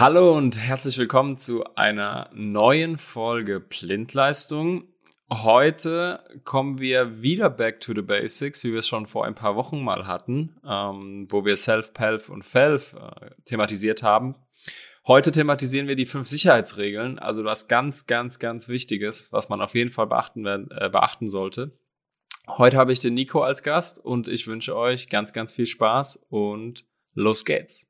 Hallo 0.00 0.36
und 0.36 0.56
herzlich 0.56 0.96
willkommen 0.96 1.38
zu 1.38 1.74
einer 1.74 2.30
neuen 2.32 2.98
Folge 2.98 3.58
Blindleistung. 3.58 4.84
Heute 5.28 6.22
kommen 6.44 6.78
wir 6.78 7.20
wieder 7.20 7.50
back 7.50 7.80
to 7.80 7.92
the 7.92 8.02
basics, 8.02 8.62
wie 8.62 8.70
wir 8.70 8.78
es 8.78 8.86
schon 8.86 9.08
vor 9.08 9.26
ein 9.26 9.34
paar 9.34 9.56
Wochen 9.56 9.82
mal 9.82 10.06
hatten, 10.06 10.54
ähm, 10.64 11.26
wo 11.30 11.44
wir 11.44 11.56
Self-Pelf 11.56 12.28
und 12.28 12.44
Felf 12.44 12.94
äh, 12.94 13.30
thematisiert 13.44 14.04
haben. 14.04 14.36
Heute 15.04 15.32
thematisieren 15.32 15.88
wir 15.88 15.96
die 15.96 16.06
fünf 16.06 16.28
Sicherheitsregeln, 16.28 17.18
also 17.18 17.44
was 17.44 17.66
ganz, 17.66 18.06
ganz, 18.06 18.38
ganz 18.38 18.68
Wichtiges, 18.68 19.32
was 19.32 19.48
man 19.48 19.60
auf 19.60 19.74
jeden 19.74 19.90
Fall 19.90 20.06
beachten, 20.06 20.46
äh, 20.46 20.90
beachten 20.92 21.28
sollte. 21.28 21.76
Heute 22.46 22.76
habe 22.76 22.92
ich 22.92 23.00
den 23.00 23.14
Nico 23.14 23.42
als 23.42 23.64
Gast 23.64 23.98
und 23.98 24.28
ich 24.28 24.46
wünsche 24.46 24.76
euch 24.76 25.08
ganz, 25.08 25.32
ganz 25.32 25.52
viel 25.52 25.66
Spaß 25.66 26.24
und 26.28 26.84
los 27.14 27.44
geht's. 27.44 27.88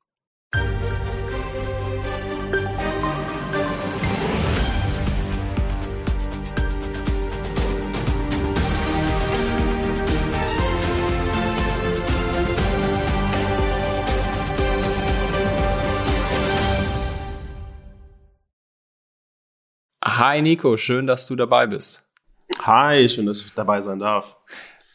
Hi 20.19 20.41
Nico, 20.41 20.75
schön, 20.75 21.07
dass 21.07 21.27
du 21.27 21.37
dabei 21.37 21.65
bist. 21.65 22.05
Hi, 22.63 23.07
schön, 23.07 23.25
dass 23.25 23.41
ich 23.41 23.53
dabei 23.53 23.79
sein 23.79 23.99
darf. 23.99 24.35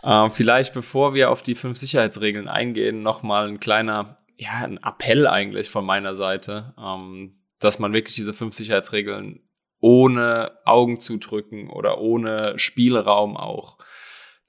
Äh, 0.03 0.29
vielleicht 0.29 0.75
bevor 0.75 1.15
wir 1.15 1.31
auf 1.31 1.41
die 1.41 1.55
fünf 1.55 1.79
Sicherheitsregeln 1.79 2.47
eingehen, 2.47 3.03
nochmal 3.03 3.49
ein 3.49 3.59
kleiner, 3.59 4.19
ja, 4.37 4.51
ein 4.57 4.77
Appell 4.85 5.27
eigentlich 5.27 5.71
von 5.71 5.87
meiner 5.87 6.15
Seite, 6.15 6.75
ähm, 6.79 7.39
dass 7.59 7.79
man 7.79 7.95
wirklich 7.95 8.15
diese 8.15 8.35
fünf 8.35 8.55
Sicherheitsregeln 8.55 9.41
ohne 9.81 10.59
Augen 10.67 11.01
zudrücken 11.01 11.71
oder 11.71 12.03
ohne 12.03 12.59
Spielraum 12.59 13.39
auch 13.39 13.79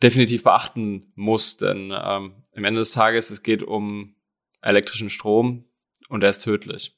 definitiv 0.04 0.44
beachten 0.44 1.14
muss. 1.16 1.56
Denn 1.56 1.94
ähm, 1.96 2.44
am 2.54 2.64
Ende 2.66 2.80
des 2.80 2.92
Tages, 2.92 3.32
es 3.32 3.44
geht 3.44 3.64
um 3.64 4.18
elektrischen 4.62 5.10
Strom 5.10 5.70
und 6.10 6.20
der 6.20 6.32
ist 6.32 6.44
tödlich. 6.44 6.98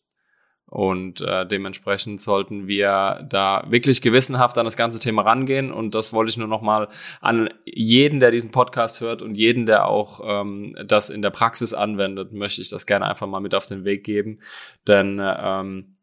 Und 0.69 1.21
äh, 1.21 1.47
dementsprechend 1.47 2.19
sollten 2.19 2.67
wir 2.67 3.25
da 3.29 3.63
wirklich 3.69 4.01
gewissenhaft 4.01 4.57
an 4.57 4.65
das 4.65 4.75
ganze 4.75 4.99
Thema 4.99 5.21
rangehen. 5.21 5.71
Und 5.71 5.95
das 5.95 6.11
wollte 6.11 6.29
ich 6.29 6.37
nur 6.37 6.49
nochmal 6.49 6.89
an 7.21 7.49
jeden, 7.63 8.19
der 8.19 8.31
diesen 8.31 8.51
Podcast 8.51 8.99
hört 8.99 9.21
und 9.21 9.35
jeden, 9.35 9.65
der 9.65 9.87
auch 9.87 10.19
ähm, 10.23 10.75
das 10.85 11.09
in 11.09 11.21
der 11.21 11.29
Praxis 11.29 11.73
anwendet, 11.73 12.33
möchte 12.33 12.61
ich 12.61 12.69
das 12.69 12.85
gerne 12.85 13.05
einfach 13.05 13.27
mal 13.27 13.39
mit 13.39 13.55
auf 13.55 13.65
den 13.65 13.85
Weg 13.85 14.03
geben. 14.03 14.39
Denn 14.87 15.21
ähm, 15.23 15.95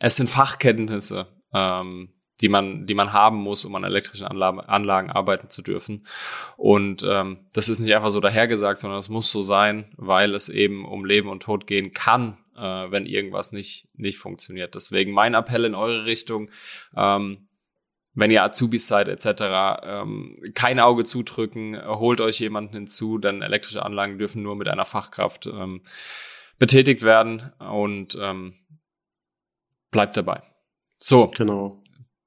es 0.00 0.16
sind 0.16 0.28
Fachkenntnisse, 0.28 1.28
ähm, 1.54 2.08
die 2.40 2.48
man, 2.48 2.86
die 2.86 2.94
man 2.94 3.12
haben 3.12 3.36
muss, 3.36 3.64
um 3.64 3.76
an 3.76 3.84
elektrischen 3.84 4.26
Anlagen, 4.26 4.58
Anlagen 4.58 5.10
arbeiten 5.10 5.48
zu 5.48 5.62
dürfen. 5.62 6.08
Und 6.56 7.06
ähm, 7.08 7.46
das 7.52 7.68
ist 7.68 7.78
nicht 7.78 7.94
einfach 7.94 8.10
so 8.10 8.18
dahergesagt, 8.18 8.80
sondern 8.80 8.98
es 8.98 9.08
muss 9.08 9.30
so 9.30 9.42
sein, 9.42 9.92
weil 9.96 10.34
es 10.34 10.48
eben 10.48 10.84
um 10.84 11.04
Leben 11.04 11.28
und 11.28 11.44
Tod 11.44 11.68
gehen 11.68 11.92
kann 11.92 12.36
äh, 12.56 12.90
wenn 12.90 13.04
irgendwas 13.04 13.52
nicht, 13.52 13.88
nicht 13.94 14.18
funktioniert. 14.18 14.74
Deswegen 14.74 15.12
mein 15.12 15.34
Appell 15.34 15.64
in 15.64 15.74
eure 15.74 16.04
Richtung, 16.04 16.50
ähm, 16.96 17.48
wenn 18.14 18.30
ihr 18.30 18.42
Azubis 18.42 18.86
seid 18.86 19.08
etc., 19.08 19.80
ähm, 19.82 20.34
kein 20.54 20.80
Auge 20.80 21.04
zudrücken, 21.04 21.78
holt 21.86 22.20
euch 22.20 22.40
jemanden 22.40 22.74
hinzu, 22.74 23.18
denn 23.18 23.42
elektrische 23.42 23.84
Anlagen 23.84 24.18
dürfen 24.18 24.42
nur 24.42 24.56
mit 24.56 24.68
einer 24.68 24.86
Fachkraft 24.86 25.46
ähm, 25.46 25.82
betätigt 26.58 27.02
werden 27.02 27.52
und 27.58 28.16
ähm, 28.20 28.54
bleibt 29.90 30.16
dabei. 30.16 30.42
So. 30.98 31.28
Genau. 31.36 31.82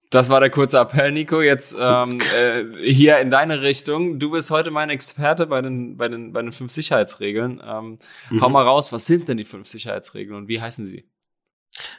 Das 0.10 0.30
war 0.30 0.40
der 0.40 0.50
kurze 0.50 0.80
Appell, 0.80 1.12
Nico. 1.12 1.42
Jetzt 1.42 1.78
ähm, 1.80 2.20
äh, 2.38 2.64
hier 2.84 3.20
in 3.20 3.30
deine 3.30 3.62
Richtung. 3.62 4.20
Du 4.20 4.31
bist 4.31 4.50
heute 4.50 4.72
mein 4.72 4.90
Experte 4.90 5.46
bei 5.46 5.62
den, 5.62 5.97
bei 5.97 6.08
den, 6.08 6.34
bei 6.34 6.42
den 6.42 6.52
fünf 6.52 6.72
Sicherheitsregeln. 6.72 7.62
Ähm, 7.64 8.00
mhm. 8.30 8.42
Hau 8.42 8.50
mal 8.50 8.64
raus, 8.64 8.92
was 8.92 9.06
sind 9.06 9.28
denn 9.28 9.38
die 9.38 9.46
fünf 9.46 9.68
Sicherheitsregeln 9.68 10.36
und 10.36 10.48
wie 10.48 10.62
heißen 10.62 10.86
sie? 10.86 11.06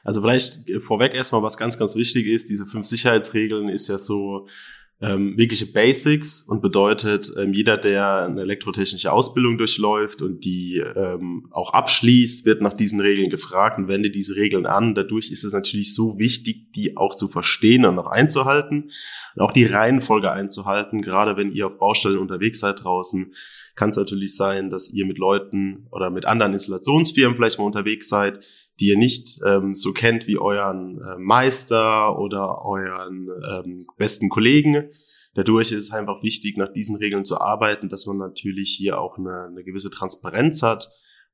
Also 0.03 0.21
vielleicht 0.21 0.69
vorweg 0.83 1.15
erstmal, 1.15 1.43
was 1.43 1.57
ganz, 1.57 1.79
ganz 1.79 1.95
wichtig 1.95 2.27
ist. 2.27 2.51
Diese 2.51 2.67
fünf 2.67 2.87
Sicherheitsregeln 2.87 3.69
ist 3.69 3.89
ja 3.89 3.97
so 3.97 4.49
ähm, 5.03 5.39
wirkliche 5.39 5.67
Basics 5.73 6.43
und 6.43 6.61
bedeutet, 6.61 7.33
ähm, 7.39 7.55
jeder, 7.55 7.79
der 7.79 8.27
eine 8.27 8.43
elektrotechnische 8.43 9.11
Ausbildung 9.11 9.57
durchläuft 9.57 10.21
und 10.21 10.45
die 10.45 10.77
ähm, 10.77 11.49
auch 11.51 11.73
abschließt, 11.73 12.45
wird 12.45 12.61
nach 12.61 12.75
diesen 12.75 13.01
Regeln 13.01 13.31
gefragt 13.31 13.79
und 13.79 13.89
wendet 13.89 14.15
diese 14.15 14.37
Regeln 14.37 14.67
an. 14.67 14.95
Dadurch 14.95 15.31
ist 15.31 15.45
es 15.45 15.55
natürlich 15.55 15.95
so 15.95 16.19
wichtig, 16.19 16.73
die 16.75 16.99
auch 16.99 17.15
zu 17.15 17.29
verstehen 17.29 17.87
und 17.87 17.99
auch 17.99 18.09
einzuhalten 18.09 18.91
und 19.35 19.43
auch 19.43 19.53
die 19.53 19.65
Reihenfolge 19.65 20.31
einzuhalten. 20.31 21.01
Gerade 21.01 21.39
wenn 21.39 21.53
ihr 21.53 21.67
auf 21.67 21.79
Baustellen 21.79 22.19
unterwegs 22.19 22.61
seid 22.61 22.85
draußen, 22.85 23.33
kann 23.77 23.91
es 23.91 23.97
natürlich 23.97 24.37
sein, 24.37 24.69
dass 24.69 24.93
ihr 24.93 25.07
mit 25.07 25.17
Leuten 25.17 25.87
oder 25.91 26.11
mit 26.11 26.27
anderen 26.27 26.53
Installationsfirmen 26.53 27.37
vielleicht 27.37 27.59
mal 27.59 27.65
unterwegs 27.65 28.11
seid, 28.11 28.41
die 28.81 28.89
ihr 28.89 28.99
nicht 28.99 29.41
ähm, 29.47 29.75
so 29.75 29.93
kennt 29.93 30.27
wie 30.27 30.39
euren 30.39 31.01
äh, 31.01 31.19
Meister 31.19 32.19
oder 32.19 32.65
euren 32.65 33.29
ähm, 33.51 33.87
besten 33.97 34.31
Kollegen. 34.31 34.91
Dadurch 35.35 35.71
ist 35.71 35.83
es 35.83 35.93
einfach 35.93 36.23
wichtig, 36.23 36.57
nach 36.57 36.73
diesen 36.73 36.97
Regeln 36.97 37.25
zu 37.25 37.41
arbeiten, 37.41 37.89
dass 37.89 38.07
man 38.07 38.17
natürlich 38.17 38.75
hier 38.77 38.99
auch 38.99 39.19
eine, 39.19 39.45
eine 39.45 39.63
gewisse 39.63 39.91
Transparenz 39.91 40.63
hat 40.63 40.89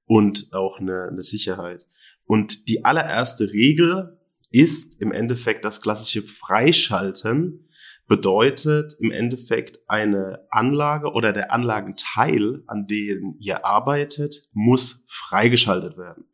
und 0.05 0.49
auch 0.53 0.79
eine, 0.79 1.09
eine 1.11 1.23
Sicherheit. 1.23 1.87
Und 2.25 2.69
die 2.69 2.85
allererste 2.85 3.53
Regel 3.53 4.19
ist 4.51 5.01
im 5.01 5.13
Endeffekt 5.13 5.65
das 5.65 5.81
klassische 5.81 6.23
Freischalten 6.23 7.67
bedeutet 8.07 8.95
im 9.01 9.11
Endeffekt 9.11 9.81
eine 9.89 10.47
Anlage 10.51 11.13
oder 11.13 11.33
der 11.33 11.53
Anlagenteil, 11.53 12.63
an 12.67 12.87
dem 12.87 13.37
ihr 13.41 13.65
arbeitet, 13.65 14.49
muss 14.53 15.07
freigeschaltet 15.09 15.97
werden. 15.97 16.25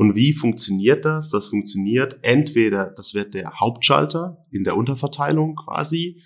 Und 0.00 0.14
wie 0.14 0.32
funktioniert 0.32 1.04
das? 1.04 1.28
Das 1.28 1.48
funktioniert 1.48 2.20
entweder, 2.22 2.86
das 2.86 3.12
wird 3.12 3.34
der 3.34 3.60
Hauptschalter 3.60 4.46
in 4.50 4.64
der 4.64 4.78
Unterverteilung 4.78 5.56
quasi 5.56 6.22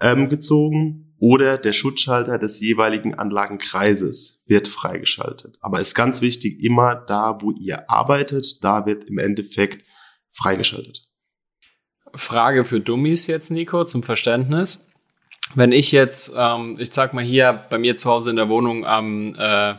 ähm, 0.00 0.30
gezogen 0.30 1.14
oder 1.18 1.58
der 1.58 1.74
Schutzschalter 1.74 2.38
des 2.38 2.60
jeweiligen 2.60 3.14
Anlagenkreises 3.14 4.42
wird 4.46 4.68
freigeschaltet. 4.68 5.58
Aber 5.60 5.80
ist 5.80 5.94
ganz 5.94 6.22
wichtig, 6.22 6.64
immer 6.64 6.94
da, 6.94 7.42
wo 7.42 7.50
ihr 7.50 7.90
arbeitet, 7.90 8.64
da 8.64 8.86
wird 8.86 9.10
im 9.10 9.18
Endeffekt 9.18 9.84
freigeschaltet. 10.30 11.02
Frage 12.14 12.64
für 12.64 12.80
Dummies 12.80 13.26
jetzt, 13.26 13.50
Nico, 13.50 13.84
zum 13.84 14.02
Verständnis. 14.02 14.88
Wenn 15.54 15.72
ich 15.72 15.92
jetzt, 15.92 16.32
ähm, 16.34 16.78
ich 16.80 16.90
sag 16.90 17.12
mal 17.12 17.22
hier 17.22 17.66
bei 17.68 17.76
mir 17.76 17.96
zu 17.96 18.08
Hause 18.08 18.30
in 18.30 18.36
der 18.36 18.48
Wohnung 18.48 18.86
am 18.86 19.34
äh, 19.36 19.74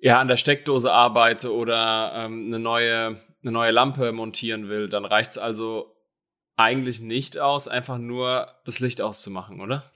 ja, 0.00 0.20
an 0.20 0.28
der 0.28 0.36
Steckdose 0.36 0.92
arbeite 0.92 1.54
oder 1.54 2.12
ähm, 2.14 2.46
eine, 2.46 2.58
neue, 2.58 3.20
eine 3.42 3.52
neue 3.52 3.70
Lampe 3.70 4.12
montieren 4.12 4.68
will, 4.68 4.88
dann 4.88 5.04
reicht 5.04 5.32
es 5.32 5.38
also 5.38 5.94
eigentlich 6.56 7.00
nicht 7.00 7.38
aus, 7.38 7.68
einfach 7.68 7.98
nur 7.98 8.48
das 8.64 8.80
Licht 8.80 9.00
auszumachen, 9.00 9.60
oder? 9.60 9.90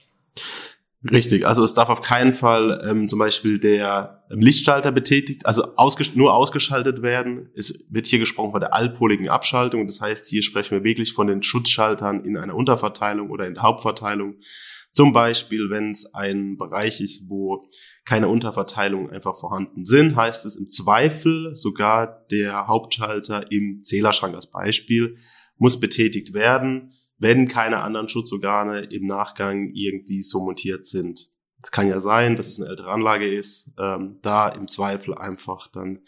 Richtig, 1.11 1.45
also 1.45 1.63
es 1.63 1.75
darf 1.75 1.89
auf 1.89 2.01
keinen 2.01 2.33
Fall 2.33 2.83
ähm, 2.89 3.07
zum 3.07 3.19
Beispiel 3.19 3.59
der 3.59 4.23
Lichtschalter 4.29 4.91
betätigt, 4.91 5.45
also 5.45 5.75
ausges 5.75 6.15
nur 6.15 6.33
ausgeschaltet 6.33 7.03
werden. 7.03 7.49
Es 7.55 7.85
wird 7.91 8.07
hier 8.07 8.17
gesprochen 8.17 8.51
von 8.51 8.59
der 8.59 8.73
allpoligen 8.73 9.29
Abschaltung. 9.29 9.85
Das 9.85 10.01
heißt, 10.01 10.27
hier 10.27 10.41
sprechen 10.41 10.71
wir 10.71 10.83
wirklich 10.83 11.13
von 11.13 11.27
den 11.27 11.43
Schutzschaltern 11.43 12.25
in 12.25 12.37
einer 12.37 12.55
Unterverteilung 12.55 13.29
oder 13.29 13.45
in 13.45 13.53
der 13.53 13.63
Hauptverteilung. 13.63 14.37
Zum 14.93 15.13
Beispiel, 15.13 15.69
wenn 15.69 15.91
es 15.91 16.15
ein 16.15 16.57
Bereich 16.57 17.01
ist, 17.01 17.29
wo 17.29 17.67
keine 18.05 18.27
Unterverteilung 18.27 19.09
einfach 19.09 19.35
vorhanden 19.35 19.83
sind, 19.83 20.15
heißt 20.15 20.45
es 20.45 20.55
im 20.55 20.69
Zweifel 20.69 21.55
sogar 21.55 22.25
der 22.31 22.67
Hauptschalter 22.67 23.51
im 23.51 23.79
Zählerschrank 23.81 24.35
als 24.35 24.49
Beispiel 24.49 25.17
muss 25.57 25.79
betätigt 25.79 26.33
werden, 26.33 26.93
wenn 27.17 27.47
keine 27.47 27.79
anderen 27.79 28.09
Schutzorgane 28.09 28.83
im 28.91 29.05
Nachgang 29.05 29.71
irgendwie 29.73 30.21
so 30.21 30.43
montiert 30.43 30.85
sind. 30.85 31.31
Das 31.61 31.71
kann 31.71 31.87
ja 31.87 31.99
sein, 31.99 32.35
dass 32.35 32.47
es 32.47 32.59
eine 32.59 32.69
ältere 32.69 32.91
Anlage 32.91 33.27
ist, 33.27 33.73
ähm, 33.79 34.19
da 34.21 34.49
im 34.49 34.67
Zweifel 34.67 35.15
einfach 35.15 35.67
dann 35.67 36.01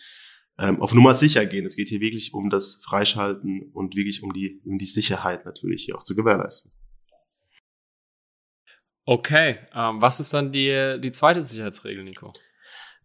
ähm, 0.59 0.81
auf 0.81 0.93
Nummer 0.93 1.13
sicher 1.13 1.45
gehen. 1.45 1.65
Es 1.65 1.75
geht 1.75 1.89
hier 1.89 2.01
wirklich 2.01 2.33
um 2.33 2.49
das 2.49 2.75
Freischalten 2.83 3.71
und 3.73 3.95
wirklich 3.95 4.21
um 4.21 4.33
die, 4.33 4.61
um 4.65 4.77
die 4.77 4.85
Sicherheit 4.85 5.45
natürlich 5.45 5.85
hier 5.85 5.95
auch 5.95 6.03
zu 6.03 6.15
gewährleisten. 6.15 6.71
Okay, 9.09 9.55
ähm, 9.73 10.01
was 10.01 10.19
ist 10.19 10.33
dann 10.33 10.51
die, 10.51 10.97
die 10.99 11.13
zweite 11.13 11.41
Sicherheitsregel, 11.41 12.03
Nico? 12.03 12.33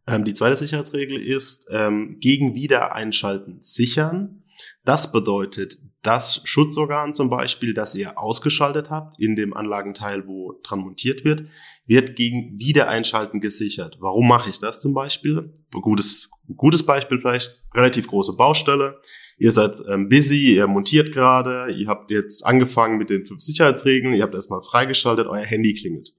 Ähm, 0.09 0.25
die 0.25 0.35
zweite 0.35 0.57
Sicherheitsregel 0.57 1.25
ist 1.25 1.69
ähm, 1.71 2.17
gegen 2.19 2.57
Wiedereinschalten 2.57 3.59
sichern. 3.63 4.43
Das 4.85 5.13
bedeutet, 5.13 5.79
das 6.03 6.43
Schutzorgan 6.45 7.15
zum 7.15 7.31
Beispiel, 7.31 7.73
das 7.73 7.95
ihr 7.95 8.19
ausgeschaltet 8.19 8.91
habt 8.91 9.21
in 9.21 9.37
dem 9.37 9.55
Anlagenteil, 9.55 10.27
wo 10.27 10.59
dran 10.65 10.81
montiert 10.81 11.25
wird, 11.25 11.45
wird 11.87 12.17
gegen 12.17 12.59
Wiedereinschalten 12.59 13.41
gesichert. 13.41 13.99
Warum 14.01 14.27
mache 14.27 14.51
ich 14.51 14.59
das 14.59 14.81
zum 14.81 14.95
Beispiel? 14.95 15.55
Gutes, 15.71 16.33
gutes 16.57 16.85
Beispiel 16.85 17.21
vielleicht, 17.21 17.63
relativ 17.75 18.09
große 18.09 18.37
Baustelle. 18.37 19.01
Ihr 19.39 19.51
seid 19.51 19.83
ähm, 19.89 20.09
busy, 20.09 20.55
ihr 20.55 20.67
montiert 20.67 21.13
gerade, 21.13 21.73
ihr 21.73 21.89
habt 21.89 22.11
jetzt 22.11 22.45
angefangen 22.45 22.99
mit 22.99 23.11
den 23.11 23.25
fünf 23.25 23.41
Sicherheitsregeln, 23.41 24.15
ihr 24.15 24.23
habt 24.23 24.35
erstmal 24.35 24.63
freigeschaltet, 24.63 25.27
euer 25.27 25.45
Handy 25.45 25.75
klingelt. 25.75 26.15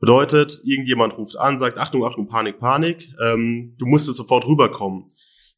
Bedeutet, 0.00 0.60
irgendjemand 0.64 1.16
ruft 1.16 1.38
an, 1.38 1.56
sagt, 1.56 1.78
Achtung, 1.78 2.04
Achtung, 2.04 2.28
Panik, 2.28 2.58
Panik, 2.58 3.14
ähm, 3.22 3.74
du 3.78 3.86
musst 3.86 4.06
sofort 4.06 4.46
rüberkommen. 4.46 5.08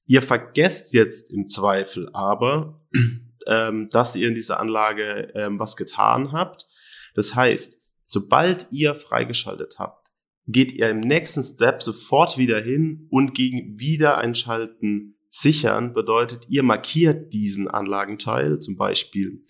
Ihr 0.07 0.23
vergesst 0.23 0.93
jetzt 0.93 1.33
im 1.33 1.49
Zweifel 1.49 2.09
aber, 2.13 2.81
ähm, 3.49 3.89
dass 3.91 4.15
ihr 4.15 4.29
in 4.29 4.35
dieser 4.35 4.61
Anlage 4.61 5.33
ähm, 5.35 5.59
was 5.59 5.77
getan 5.77 6.33
habt. 6.33 6.67
Das 7.15 7.35
heißt, 7.35 7.83
sobald 8.05 8.69
ihr 8.71 8.95
freigeschaltet 8.95 9.77
habt, 9.79 10.13
geht 10.47 10.73
ihr 10.73 10.91
im 10.91 11.01
nächsten 11.01 11.43
Step 11.43 11.83
sofort 11.83 12.39
wieder 12.39 12.61
hin 12.61 13.09
und 13.11 13.35
gegen 13.35 13.81
Wiedereinschalten 13.81 15.16
sichern 15.37 15.93
bedeutet, 15.93 16.47
ihr 16.49 16.63
markiert 16.63 17.33
diesen 17.33 17.69
Anlagenteil, 17.69 18.59
zum 18.59 18.77
Beispiel 18.77 19.43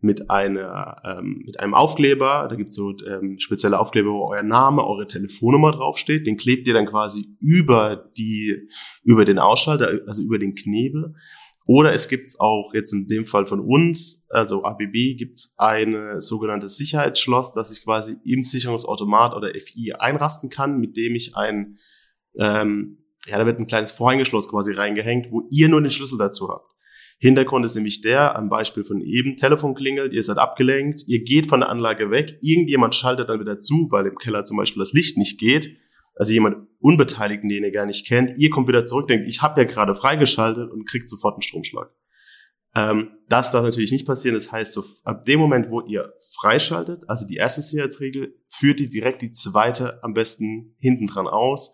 mit 0.00 0.30
einer 0.30 1.02
ähm, 1.04 1.42
mit 1.44 1.60
einem 1.60 1.74
Aufkleber. 1.74 2.46
Da 2.48 2.56
gibt's 2.56 2.76
so 2.76 2.94
ähm, 3.06 3.38
spezielle 3.38 3.78
Aufkleber, 3.78 4.10
wo 4.10 4.28
euer 4.28 4.42
Name, 4.42 4.86
eure 4.86 5.06
Telefonnummer 5.06 5.72
draufsteht. 5.72 6.26
Den 6.26 6.36
klebt 6.36 6.66
ihr 6.66 6.74
dann 6.74 6.86
quasi 6.86 7.36
über 7.40 8.10
die 8.16 8.68
über 9.02 9.24
den 9.24 9.38
Ausschalter, 9.38 10.00
also 10.06 10.22
über 10.22 10.38
den 10.38 10.54
Knebel. 10.54 11.14
Oder 11.66 11.94
es 11.94 12.08
gibt's 12.08 12.38
auch 12.38 12.72
jetzt 12.74 12.92
in 12.92 13.08
dem 13.08 13.26
Fall 13.26 13.46
von 13.46 13.60
uns, 13.60 14.26
also 14.28 14.64
ABB, 14.64 15.16
gibt's 15.16 15.54
eine 15.56 16.20
sogenannte 16.20 16.68
Sicherheitsschloss, 16.68 17.54
dass 17.54 17.72
ich 17.72 17.84
quasi 17.84 18.16
im 18.24 18.42
Sicherungsautomat 18.42 19.34
oder 19.34 19.48
FI 19.58 19.94
einrasten 19.98 20.50
kann, 20.50 20.78
mit 20.78 20.98
dem 20.98 21.14
ich 21.14 21.36
ein 21.36 21.78
ähm, 22.38 22.98
ja, 23.26 23.38
da 23.38 23.46
wird 23.46 23.58
ein 23.58 23.66
kleines 23.66 23.92
Vorhängeschloss 23.92 24.48
quasi 24.48 24.72
reingehängt, 24.72 25.30
wo 25.30 25.42
ihr 25.50 25.68
nur 25.68 25.80
den 25.80 25.90
Schlüssel 25.90 26.18
dazu 26.18 26.48
habt. 26.48 26.70
Hintergrund 27.18 27.64
ist 27.64 27.74
nämlich 27.74 28.00
der, 28.02 28.36
am 28.36 28.48
Beispiel 28.48 28.84
von 28.84 29.00
eben, 29.00 29.36
Telefon 29.36 29.74
klingelt, 29.74 30.12
ihr 30.12 30.22
seid 30.22 30.38
abgelenkt, 30.38 31.02
ihr 31.06 31.22
geht 31.22 31.46
von 31.46 31.60
der 31.60 31.68
Anlage 31.68 32.10
weg, 32.10 32.38
irgendjemand 32.42 32.94
schaltet 32.94 33.28
dann 33.28 33.40
wieder 33.40 33.58
zu, 33.58 33.88
weil 33.90 34.06
im 34.06 34.16
Keller 34.16 34.44
zum 34.44 34.56
Beispiel 34.56 34.80
das 34.80 34.92
Licht 34.92 35.16
nicht 35.16 35.38
geht, 35.38 35.76
also 36.16 36.32
jemand 36.32 36.68
Unbeteiligten, 36.80 37.48
den 37.48 37.64
ihr 37.64 37.72
gar 37.72 37.86
nicht 37.86 38.06
kennt, 38.06 38.36
ihr 38.36 38.50
kommt 38.50 38.68
wieder 38.68 38.84
zurück, 38.84 39.08
denkt, 39.08 39.26
ich 39.28 39.42
habe 39.42 39.62
ja 39.62 39.66
gerade 39.66 39.94
freigeschaltet 39.94 40.70
und 40.70 40.88
kriegt 40.88 41.08
sofort 41.08 41.34
einen 41.34 41.42
Stromschlag. 41.42 41.90
Ähm, 42.74 43.12
das 43.28 43.52
darf 43.52 43.62
natürlich 43.62 43.92
nicht 43.92 44.06
passieren. 44.06 44.34
Das 44.34 44.50
heißt, 44.50 44.72
so 44.72 44.84
ab 45.04 45.22
dem 45.22 45.38
Moment, 45.38 45.70
wo 45.70 45.80
ihr 45.80 46.12
freischaltet, 46.34 47.02
also 47.06 47.26
die 47.26 47.36
erste 47.36 47.62
Sicherheitsregel, 47.62 48.34
führt 48.48 48.80
ihr 48.80 48.88
direkt 48.88 49.22
die 49.22 49.32
zweite 49.32 50.02
am 50.02 50.12
besten 50.12 50.76
hinten 50.78 51.06
dran 51.06 51.28
aus. 51.28 51.72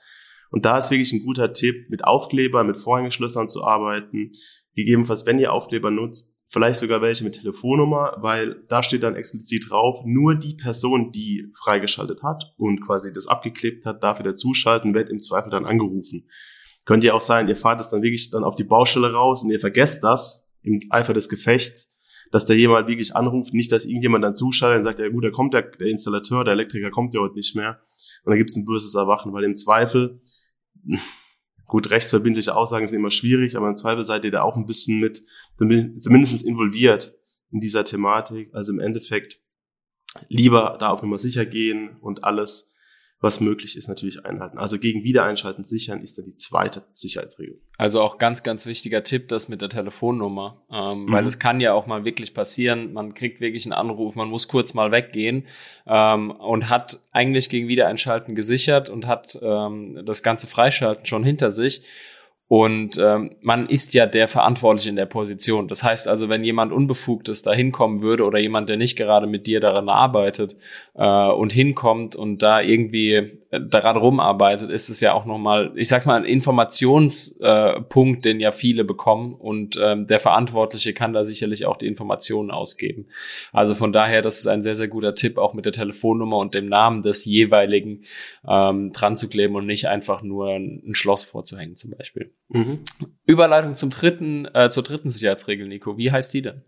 Und 0.50 0.64
da 0.64 0.79
ist 0.79 0.91
wirklich 0.91 1.12
ein 1.12 1.25
guter 1.25 1.52
Tipp, 1.52 1.88
mit 1.91 2.05
Aufkleber, 2.05 2.64
mit 2.64 2.81
Vorhängeschlössern 2.81 3.49
zu 3.49 3.64
arbeiten. 3.64 4.32
Gegebenenfalls, 4.75 5.26
wenn 5.26 5.38
ihr 5.38 5.52
Aufkleber 5.52 5.91
nutzt, 5.91 6.37
vielleicht 6.50 6.81
sogar 6.81 7.00
welche 7.00 7.25
mit 7.25 7.37
Telefonnummer, 7.37 8.17
weil 8.19 8.64
da 8.69 8.82
steht 8.82 9.05
dann 9.05 9.14
explizit 9.14 9.70
drauf, 9.70 10.02
nur 10.05 10.35
die 10.35 10.55
Person, 10.55 11.12
die 11.12 11.47
freigeschaltet 11.56 12.23
hat 12.23 12.52
und 12.56 12.81
quasi 12.81 13.12
das 13.12 13.29
abgeklebt 13.29 13.87
hat, 13.87 14.02
darf 14.02 14.19
wieder 14.19 14.35
zuschalten, 14.35 14.94
wird 14.94 15.11
im 15.11 15.20
Zweifel 15.20 15.50
dann 15.50 15.64
angerufen. 15.64 16.29
Könnte 16.85 17.06
ja 17.06 17.14
auch 17.14 17.20
sein, 17.20 17.49
ihr 17.49 17.56
fahrt 17.56 17.81
es 17.81 17.91
dann 17.91 18.03
wirklich 18.03 18.31
dann 18.31 18.43
auf 18.43 18.56
die 18.56 18.64
Baustelle 18.64 19.12
raus 19.12 19.44
und 19.44 19.50
ihr 19.50 19.61
vergesst 19.61 20.03
das 20.03 20.49
im 20.62 20.81
Eifer 20.91 21.14
des 21.14 21.29
Gefechts, 21.29 21.94
dass 22.31 22.44
da 22.44 22.55
jemand 22.55 22.88
wirklich 22.88 23.17
anruft, 23.17 23.55
nicht, 23.55 23.73
dass 23.73 23.85
irgendjemand 23.85 24.25
dann 24.25 24.37
zuschaltet 24.37 24.79
und 24.79 24.85
sagt, 24.85 25.00
ja 25.00 25.09
gut, 25.09 25.25
da 25.25 25.31
kommt 25.31 25.55
der, 25.55 25.62
der 25.62 25.88
Installateur, 25.88 26.44
der 26.44 26.53
Elektriker 26.53 26.91
kommt 26.91 27.15
ja 27.15 27.21
heute 27.21 27.35
nicht 27.35 27.56
mehr. 27.56 27.81
Und 28.25 28.31
dann 28.31 28.38
gibt 28.38 28.50
es 28.50 28.56
ein 28.56 28.67
böses 28.67 28.94
Erwachen, 28.94 29.32
weil 29.32 29.44
im 29.44 29.56
Zweifel 29.56 30.21
Gut, 31.71 31.88
rechtsverbindliche 31.88 32.56
Aussagen 32.56 32.88
sind 32.88 32.99
immer 32.99 33.12
schwierig, 33.12 33.56
aber 33.56 33.69
im 33.69 33.77
Zweifel 33.77 34.03
seid 34.03 34.25
ihr 34.25 34.32
da 34.32 34.43
auch 34.43 34.56
ein 34.56 34.67
bisschen 34.67 34.99
mit, 34.99 35.23
zumindest 35.56 36.43
involviert 36.43 37.17
in 37.53 37.61
dieser 37.61 37.85
Thematik. 37.85 38.53
Also 38.53 38.73
im 38.73 38.81
Endeffekt 38.81 39.41
lieber 40.27 40.77
da 40.81 40.91
auf 40.91 41.03
Nummer 41.03 41.21
sicher 41.21 41.47
gehen 41.47 41.97
und 42.00 42.25
alles 42.25 42.69
was 43.20 43.40
möglich 43.40 43.76
ist, 43.76 43.87
natürlich 43.88 44.25
einhalten. 44.25 44.56
Also 44.56 44.78
gegen 44.78 45.05
Wiedereinschalten 45.05 45.62
sichern 45.62 46.00
ist 46.02 46.17
dann 46.17 46.25
die 46.25 46.37
zweite 46.37 46.84
Sicherheitsregel. 46.94 47.58
Also 47.76 48.00
auch 48.00 48.17
ganz, 48.17 48.43
ganz 48.43 48.64
wichtiger 48.64 49.05
Tipp, 49.05 49.28
das 49.28 49.49
mit 49.49 49.61
der 49.61 49.69
Telefonnummer, 49.69 50.62
ähm, 50.70 51.05
mhm. 51.05 51.12
weil 51.12 51.26
es 51.26 51.38
kann 51.38 51.61
ja 51.61 51.75
auch 51.75 51.87
mal 51.87 52.05
wirklich 52.06 52.32
passieren, 52.32 52.94
man 52.94 53.12
kriegt 53.12 53.40
wirklich 53.40 53.67
einen 53.67 53.75
Anruf, 53.75 54.17
man 54.17 54.28
muss 54.28 54.49
kurz 54.49 54.72
mal 54.72 54.90
weggehen 54.90 55.46
ähm, 55.87 56.31
und 56.31 56.70
hat 56.70 57.00
eigentlich 57.12 57.50
gegen 57.50 57.69
Wiedereinschalten 57.69 58.34
gesichert 58.34 58.88
und 58.88 59.06
hat 59.06 59.38
ähm, 59.43 60.02
das 60.06 60.22
ganze 60.22 60.46
Freischalten 60.46 61.05
schon 61.05 61.22
hinter 61.22 61.52
sich 61.52 61.82
und 62.52 62.99
ähm, 62.99 63.37
man 63.43 63.69
ist 63.69 63.94
ja 63.94 64.06
der 64.06 64.26
Verantwortliche 64.26 64.88
in 64.88 64.97
der 64.97 65.06
Position. 65.06 65.69
Das 65.69 65.85
heißt 65.85 66.08
also, 66.08 66.29
wenn 66.29 66.43
jemand 66.43 66.73
Unbefugtes 66.73 67.43
da 67.43 67.52
hinkommen 67.52 68.02
würde 68.02 68.25
oder 68.25 68.41
jemand, 68.41 68.69
der 68.69 68.76
nicht 68.76 68.97
gerade 68.97 69.29
mit 69.29 69.47
dir 69.47 69.61
daran 69.61 69.88
arbeitet 69.88 70.56
äh, 70.97 71.29
und 71.29 71.52
hinkommt 71.52 72.17
und 72.17 72.43
da 72.43 72.61
irgendwie 72.61 73.12
äh, 73.12 73.61
daran 73.64 73.97
rumarbeitet, 73.97 74.69
ist 74.69 74.88
es 74.88 74.99
ja 74.99 75.12
auch 75.12 75.26
nochmal, 75.26 75.70
ich 75.76 75.87
sag 75.87 76.06
mal, 76.06 76.17
ein 76.17 76.25
Informationspunkt, 76.25 78.19
äh, 78.19 78.29
den 78.29 78.41
ja 78.41 78.50
viele 78.50 78.82
bekommen. 78.82 79.32
Und 79.35 79.79
ähm, 79.81 80.08
der 80.08 80.19
Verantwortliche 80.19 80.93
kann 80.93 81.12
da 81.12 81.25
sicherlich 81.25 81.67
auch 81.67 81.76
die 81.76 81.87
Informationen 81.87 82.50
ausgeben. 82.50 83.06
Also 83.53 83.76
von 83.76 83.93
daher, 83.93 84.23
das 84.23 84.41
ist 84.41 84.49
ein 84.49 84.64
sehr, 84.64 84.75
sehr 84.75 84.88
guter 84.88 85.14
Tipp, 85.14 85.38
auch 85.38 85.55
mit 85.55 85.67
der 85.67 85.73
Telefonnummer 85.73 86.38
und 86.38 86.55
dem 86.55 86.69
Namen 86.69 87.03
des 87.03 87.25
jeweiligen 87.26 88.03
ähm, 88.44 88.91
dran 88.91 89.17
zu 89.17 89.29
kleben 89.29 89.55
und 89.55 89.67
nicht 89.67 89.87
einfach 89.87 90.23
nur 90.23 90.49
ein 90.49 90.96
Schloss 90.96 91.23
vorzuhängen 91.23 91.76
zum 91.76 91.93
Beispiel. 91.93 92.32
Mhm. 92.50 92.81
Überleitung 93.26 93.76
zum 93.76 93.91
dritten, 93.91 94.47
äh, 94.55 94.70
zur 94.70 94.82
dritten 94.82 95.08
Sicherheitsregel, 95.08 95.69
Nico. 95.69 95.97
Wie 95.97 96.11
heißt 96.11 96.35
die 96.35 96.43
denn? 96.43 96.62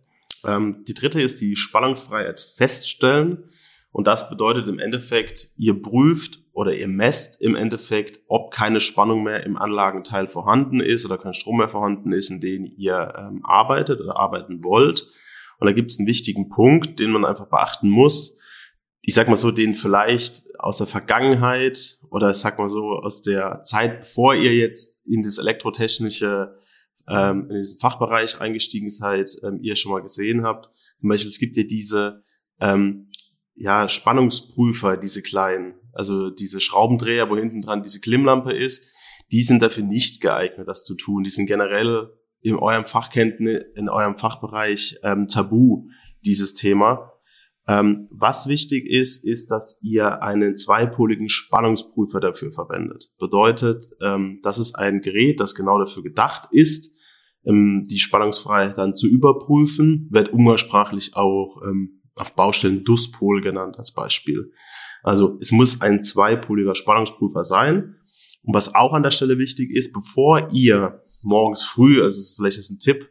Ähm, 0.46 0.84
die 0.86 0.94
dritte 0.94 1.20
ist 1.20 1.40
die 1.40 1.56
Spannungsfreiheit 1.56 2.40
feststellen. 2.56 3.44
Und 3.90 4.06
das 4.06 4.30
bedeutet 4.30 4.68
im 4.68 4.78
Endeffekt, 4.78 5.48
ihr 5.58 5.80
prüft 5.80 6.38
oder 6.52 6.74
ihr 6.74 6.88
messt 6.88 7.42
im 7.42 7.54
Endeffekt, 7.54 8.20
ob 8.26 8.50
keine 8.50 8.80
Spannung 8.80 9.22
mehr 9.22 9.44
im 9.44 9.58
Anlagenteil 9.58 10.28
vorhanden 10.28 10.80
ist 10.80 11.04
oder 11.04 11.18
kein 11.18 11.34
Strom 11.34 11.58
mehr 11.58 11.68
vorhanden 11.68 12.12
ist, 12.12 12.30
in 12.30 12.40
dem 12.40 12.64
ihr 12.64 13.12
ähm, 13.18 13.44
arbeitet 13.44 14.00
oder 14.00 14.16
arbeiten 14.16 14.64
wollt. 14.64 15.08
Und 15.58 15.66
da 15.66 15.72
gibt 15.72 15.90
es 15.90 15.98
einen 15.98 16.08
wichtigen 16.08 16.48
Punkt, 16.48 17.00
den 17.00 17.10
man 17.10 17.24
einfach 17.24 17.48
beachten 17.48 17.88
muss 17.88 18.38
ich 19.02 19.14
sag 19.14 19.28
mal 19.28 19.36
so, 19.36 19.50
den 19.50 19.74
vielleicht 19.74 20.58
aus 20.58 20.78
der 20.78 20.86
Vergangenheit 20.86 21.98
oder 22.10 22.30
ich 22.30 22.36
sag 22.36 22.58
mal 22.58 22.68
so 22.68 22.92
aus 22.92 23.22
der 23.22 23.60
Zeit, 23.62 24.00
bevor 24.00 24.34
ihr 24.34 24.54
jetzt 24.54 25.04
in 25.06 25.22
das 25.22 25.38
elektrotechnische, 25.38 26.56
ähm, 27.08 27.48
in 27.50 27.58
diesen 27.58 27.80
Fachbereich 27.80 28.40
eingestiegen 28.40 28.90
seid, 28.90 29.32
ähm, 29.42 29.58
ihr 29.60 29.74
schon 29.74 29.90
mal 29.90 30.02
gesehen 30.02 30.44
habt. 30.44 30.70
Zum 31.00 31.08
Beispiel, 31.08 31.30
es 31.30 31.40
gibt 31.40 31.56
ja 31.56 31.64
diese 31.64 32.22
ähm, 32.60 33.08
ja, 33.54 33.88
Spannungsprüfer, 33.88 34.96
diese 34.96 35.20
kleinen, 35.20 35.74
also 35.92 36.30
diese 36.30 36.60
Schraubendreher, 36.60 37.28
wo 37.28 37.36
hinten 37.36 37.60
dran 37.60 37.82
diese 37.82 38.00
Klimmlampe 38.00 38.52
ist, 38.52 38.88
die 39.32 39.42
sind 39.42 39.62
dafür 39.62 39.82
nicht 39.82 40.20
geeignet, 40.20 40.68
das 40.68 40.84
zu 40.84 40.94
tun. 40.94 41.24
Die 41.24 41.30
sind 41.30 41.46
generell 41.46 42.10
in 42.40 42.54
eurem 42.56 42.84
Fachkenntnis, 42.84 43.64
in 43.74 43.88
eurem 43.88 44.16
Fachbereich 44.16 44.98
ähm, 45.02 45.26
tabu, 45.26 45.88
dieses 46.24 46.54
Thema. 46.54 47.11
Ähm, 47.68 48.08
was 48.10 48.48
wichtig 48.48 48.86
ist, 48.86 49.24
ist, 49.24 49.50
dass 49.50 49.78
ihr 49.82 50.22
einen 50.22 50.56
zweipoligen 50.56 51.28
Spannungsprüfer 51.28 52.18
dafür 52.18 52.50
verwendet. 52.50 53.12
Bedeutet, 53.18 53.86
ähm, 54.02 54.40
das 54.42 54.58
ist 54.58 54.74
ein 54.74 55.00
Gerät, 55.00 55.38
das 55.38 55.54
genau 55.54 55.78
dafür 55.78 56.02
gedacht 56.02 56.48
ist, 56.50 56.96
ähm, 57.44 57.84
die 57.88 58.00
Spannungsfreiheit 58.00 58.78
dann 58.78 58.96
zu 58.96 59.06
überprüfen, 59.06 60.08
wird 60.10 60.32
umgangssprachlich 60.32 61.14
auch 61.14 61.62
ähm, 61.64 62.02
auf 62.16 62.34
Baustellen 62.34 62.84
Duspol 62.84 63.40
genannt 63.40 63.78
als 63.78 63.94
Beispiel. 63.94 64.52
Also 65.02 65.38
es 65.40 65.52
muss 65.52 65.80
ein 65.80 66.02
zweipoliger 66.02 66.74
Spannungsprüfer 66.74 67.44
sein. 67.44 67.96
Und 68.44 68.54
was 68.54 68.74
auch 68.74 68.92
an 68.92 69.02
der 69.04 69.10
Stelle 69.12 69.38
wichtig 69.38 69.70
ist, 69.70 69.92
bevor 69.92 70.48
ihr 70.52 71.00
morgens 71.22 71.62
früh, 71.62 72.02
also 72.02 72.18
es 72.18 72.30
ist 72.30 72.36
vielleicht 72.36 72.58
ein 72.70 72.78
Tipp, 72.78 73.08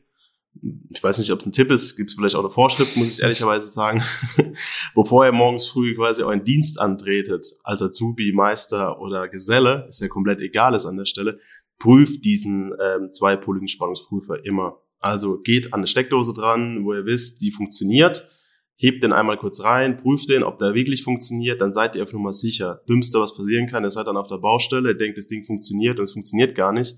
ich 0.90 1.04
weiß 1.04 1.18
nicht, 1.20 1.32
ob 1.32 1.40
es 1.40 1.46
ein 1.46 1.52
Tipp 1.52 1.72
ist, 1.72 1.96
gibt 1.96 2.10
es 2.10 2.16
vielleicht 2.16 2.36
auch 2.36 2.42
eine 2.42 2.50
Vorschrift, 2.50 2.96
muss 2.98 3.12
ich 3.12 3.22
ehrlicherweise 3.22 3.68
sagen, 3.68 4.04
bevor 4.96 5.26
ihr 5.26 5.32
morgens 5.32 5.68
früh 5.68 5.96
quasi 5.96 6.24
euren 6.24 6.44
Dienst 6.44 6.80
antretet, 6.80 7.46
als 7.64 7.82
Azubi, 7.82 8.32
Meister 8.34 9.00
oder 9.00 9.28
Geselle, 9.28 9.86
ist 9.88 10.02
ja 10.02 10.08
komplett 10.08 10.42
egal 10.42 10.76
ist 10.76 10.86
an 10.86 10.98
der 10.98 11.06
Stelle, 11.06 11.40
prüft 11.80 12.26
diesen 12.26 12.74
ähm, 12.80 13.12
zweipoligen 13.12 13.68
Spannungsprüfer 13.68 14.46
immer. 14.46 14.82
Also 15.00 15.40
geht 15.40 15.74
an 15.74 15.80
eine 15.80 15.88
Steckdose 15.88 16.34
dran, 16.34 16.84
wo 16.84 16.94
ihr 16.94 17.06
wisst, 17.06 17.42
die 17.42 17.52
funktioniert, 17.52 18.28
hebt 18.76 19.04
den 19.04 19.14
einmal 19.14 19.38
kurz 19.38 19.64
rein, 19.64 19.98
prüft 19.98 20.30
den, 20.30 20.44
ob 20.44 20.60
der 20.60 20.76
wirklich 20.76 21.04
funktioniert, 21.04 21.60
dann 21.62 21.74
seid 21.74 21.96
ihr 21.96 22.04
auf 22.04 22.14
Nummer 22.14 22.34
sicher. 22.34 22.82
Dümmste, 22.88 23.20
was 23.20 23.36
passieren 23.36 23.68
kann, 23.68 23.84
ihr 23.84 23.92
seid 23.92 24.06
dann 24.06 24.18
auf 24.18 24.28
der 24.28 24.38
Baustelle, 24.38 24.90
ihr 24.90 24.98
denkt, 24.98 25.18
das 25.18 25.28
Ding 25.28 25.44
funktioniert 25.44 25.98
und 25.98 26.06
es 26.06 26.14
funktioniert 26.14 26.56
gar 26.56 26.72
nicht. 26.72 26.98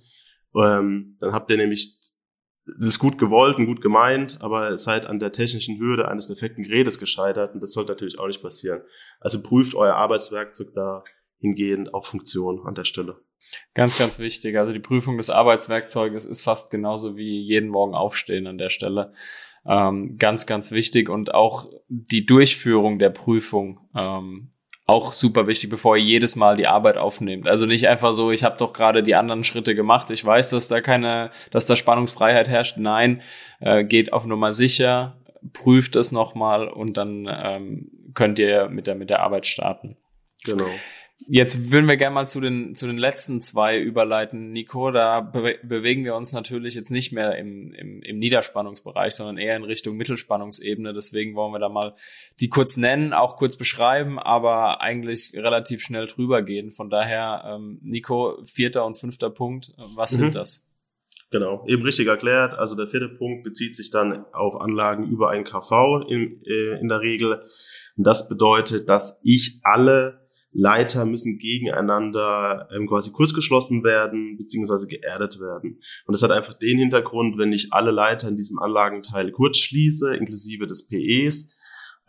Ähm, 0.56 1.16
dann 1.20 1.32
habt 1.32 1.50
ihr 1.50 1.58
nämlich 1.58 2.00
das 2.66 2.88
ist 2.88 3.00
gut 3.00 3.18
gewollt 3.18 3.58
und 3.58 3.66
gut 3.66 3.82
gemeint, 3.82 4.38
aber 4.42 4.78
seid 4.78 5.06
an 5.06 5.20
der 5.20 5.32
technischen 5.32 5.80
Hürde 5.80 6.08
eines 6.08 6.28
defekten 6.28 6.64
Gerätes 6.64 7.00
gescheitert 7.00 7.54
und 7.54 7.62
das 7.62 7.74
sollte 7.74 7.92
natürlich 7.92 8.20
auch 8.20 8.28
nicht 8.28 8.42
passieren. 8.42 8.82
Also 9.20 9.44
prüft 9.44 9.76
euer 9.76 9.96
Arbeitswerkzeug 9.96 10.74
da 10.74 11.04
hingehend 11.40 11.94
auf 11.94 12.08
Funktion 12.08 12.66
an 12.66 12.76
der 12.76 12.86
Stelle. 12.86 13.18
Ganz, 13.74 13.98
ganz 13.98 14.20
wichtig. 14.20 14.58
Also 14.58 14.72
die 14.72 14.80
Prüfung 14.80 15.18
des 15.18 15.30
Arbeitswerkzeuges 15.30 16.26
ist 16.26 16.42
fast 16.42 16.72
genauso 16.72 17.18
wie 17.18 17.42
jeden 17.42 17.70
Morgen 17.70 17.94
aufstehen 17.94 18.48
an 18.48 18.58
der 18.58 18.70
Stelle. 18.70 19.14
Ähm, 19.66 20.18
ganz, 20.18 20.46
ganz 20.46 20.72
wichtig 20.72 21.10
und 21.10 21.34
auch 21.34 21.70
die 21.88 22.26
Durchführung 22.26 23.00
der 23.00 23.10
Prüfung 23.10 23.80
ähm, 23.96 24.52
auch 24.86 25.14
super 25.14 25.48
wichtig, 25.48 25.70
bevor 25.70 25.96
ihr 25.96 26.04
jedes 26.04 26.36
Mal 26.36 26.58
die 26.58 26.68
Arbeit 26.68 26.98
aufnehmt. 26.98 27.48
Also 27.48 27.66
nicht 27.66 27.88
einfach 27.88 28.14
so, 28.14 28.32
ich 28.32 28.44
habe 28.44 28.58
doch 28.58 28.74
gerade 28.74 29.02
die 29.02 29.16
anderen 29.16 29.44
Schritte 29.44 29.76
gemacht, 29.76 30.12
ich 30.12 30.24
weiß, 30.24 30.50
dass 30.50 30.68
da 30.68 30.82
keine, 30.82 31.32
dass 31.52 31.66
da 31.66 31.76
Spannungsfreiheit 31.76 32.50
herrscht. 32.50 32.78
Nein, 32.78 33.22
äh, 33.62 33.84
geht 33.86 34.12
auf 34.12 34.26
Nummer 34.26 34.52
sicher, 34.52 35.18
prüft 35.54 35.96
es 35.96 36.12
nochmal 36.12 36.68
und 36.68 36.98
dann 36.98 37.30
ähm, 37.32 37.92
könnt 38.14 38.40
ihr 38.40 38.68
mit 38.70 38.88
der, 38.88 38.96
mit 38.96 39.10
der 39.10 39.22
Arbeit 39.22 39.48
starten. 39.48 39.96
Genau. 40.46 40.68
Jetzt 41.28 41.72
würden 41.72 41.88
wir 41.88 41.98
gerne 41.98 42.14
mal 42.14 42.28
zu 42.28 42.42
den, 42.42 42.76
zu 42.76 42.88
den 42.88 42.98
letzten 42.98 43.42
zwei 43.42 43.80
überleiten. 43.80 44.52
Nico, 44.52 44.92
da 44.92 45.22
be 45.22 45.58
bewegen 45.64 46.04
wir 46.04 46.16
uns 46.16 46.34
natürlich 46.34 46.74
jetzt 46.76 46.92
nicht 46.92 47.12
mehr 47.12 47.38
im, 47.38 47.74
im, 47.74 48.02
im 48.02 48.18
Niederspannungsbereich, 48.18 49.14
sondern 49.14 49.38
eher 49.38 49.56
in 49.56 49.64
Richtung 49.64 49.96
Mittelspannungsebene. 49.96 50.94
Deswegen 50.94 51.36
wollen 51.36 51.54
wir 51.54 51.60
da 51.60 51.70
mal 51.70 51.96
die 52.40 52.50
kurz 52.50 52.78
nennen, 52.78 53.14
auch 53.14 53.38
kurz 53.38 53.56
beschreiben, 53.56 54.20
aber 54.20 54.82
eigentlich 54.82 55.32
relativ 55.34 55.82
schnell 55.82 56.08
drüber 56.08 56.42
gehen. 56.42 56.72
Von 56.72 56.90
daher, 56.90 57.44
ähm, 57.46 57.80
Nico, 57.82 58.38
vierter 58.44 58.86
und 58.86 58.96
fünfter 58.96 59.30
Punkt, 59.30 59.74
was 59.96 60.14
mhm. 60.14 60.18
sind 60.18 60.36
das? 60.36 60.68
Genau, 61.32 61.66
eben 61.68 61.82
richtig 61.82 62.08
erklärt. 62.08 62.54
Also 62.54 62.76
der 62.76 62.88
vierte 62.88 63.10
Punkt 63.10 63.44
bezieht 63.44 63.76
sich 63.76 63.90
dann 63.90 64.26
auf 64.34 64.60
Anlagen 64.62 65.10
über 65.10 65.32
ein 65.32 65.44
KV 65.44 66.02
in, 66.08 66.44
äh, 66.46 66.80
in 66.80 66.90
der 66.90 67.00
Regel. 67.00 67.44
Und 67.98 68.06
das 68.06 68.30
bedeutet, 68.30 68.88
dass 68.88 69.20
ich 69.24 69.60
alle 69.64 70.23
Leiter 70.54 71.06
müssen 71.06 71.40
gegeneinander 71.40 72.68
ähm, 72.72 72.88
quasi 72.88 73.12
kurzgeschlossen 73.12 73.84
werden, 73.84 74.38
beziehungsweise 74.38 74.88
geerdet 74.88 75.40
werden. 75.40 75.80
Und 76.06 76.16
das 76.16 76.22
hat 76.22 76.32
einfach 76.32 76.54
den 76.54 76.78
Hintergrund, 76.78 77.38
wenn 77.38 77.52
ich 77.52 77.74
alle 77.74 77.92
Leiter 77.92 78.28
in 78.28 78.36
diesem 78.36 78.60
Anlagenteil 78.60 79.32
kurz 79.32 79.58
schließe, 79.58 80.16
inklusive 80.16 80.68
des 80.68 80.88
PEs, 80.88 81.56